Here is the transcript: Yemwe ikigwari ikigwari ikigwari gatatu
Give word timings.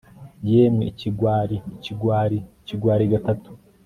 Yemwe 0.49 0.83
ikigwari 0.91 1.57
ikigwari 1.75 2.37
ikigwari 2.61 3.03
gatatu 3.13 3.49